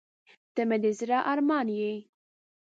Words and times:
•ته 0.53 0.61
مې 0.69 0.77
د 0.83 0.85
زړه 0.99 1.19
ارمان 1.31 1.67
یې. 1.79 1.93